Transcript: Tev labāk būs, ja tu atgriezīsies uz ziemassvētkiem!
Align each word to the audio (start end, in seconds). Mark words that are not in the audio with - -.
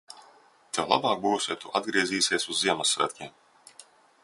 Tev 0.77 0.87
labāk 0.93 1.21
būs, 1.25 1.45
ja 1.51 1.57
tu 1.65 1.75
atgriezīsies 1.81 2.49
uz 2.55 2.59
ziemassvētkiem! 2.65 3.37